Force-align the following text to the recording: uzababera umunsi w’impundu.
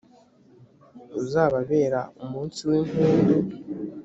uzababera 1.21 1.99
umunsi 2.23 2.59
w’impundu. 2.69 3.35